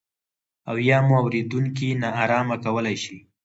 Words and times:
او 0.69 0.75
یا 0.87 0.97
مو 1.07 1.13
اورېدونکي 1.23 1.89
نا 2.01 2.09
ارامه 2.23 2.55
کولای 2.63 2.97
شي. 3.03 3.17